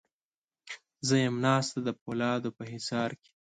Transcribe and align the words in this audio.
زه 1.07 1.15
یم 1.25 1.35
ناسته 1.45 1.79
د 1.83 1.89
پولادو 2.01 2.49
په 2.57 2.63
حصار 2.71 3.11
کې 3.21 3.31